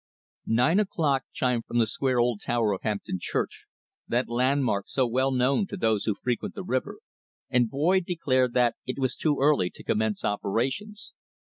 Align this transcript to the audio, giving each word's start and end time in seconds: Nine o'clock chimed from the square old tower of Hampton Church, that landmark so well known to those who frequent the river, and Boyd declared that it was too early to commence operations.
Nine 0.47 0.79
o'clock 0.79 1.25
chimed 1.31 1.65
from 1.65 1.77
the 1.77 1.85
square 1.85 2.17
old 2.19 2.41
tower 2.41 2.73
of 2.73 2.81
Hampton 2.81 3.19
Church, 3.21 3.67
that 4.07 4.27
landmark 4.27 4.87
so 4.87 5.05
well 5.05 5.29
known 5.29 5.67
to 5.67 5.77
those 5.77 6.05
who 6.05 6.15
frequent 6.15 6.55
the 6.55 6.63
river, 6.63 6.97
and 7.51 7.69
Boyd 7.69 8.05
declared 8.07 8.53
that 8.55 8.73
it 8.87 8.97
was 8.97 9.15
too 9.15 9.37
early 9.39 9.69
to 9.69 9.83
commence 9.83 10.25
operations. 10.25 11.13